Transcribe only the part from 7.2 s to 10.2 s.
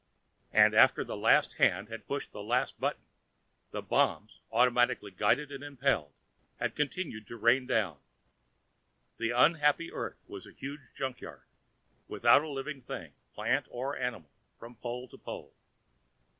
to rain down. The unhappy Earth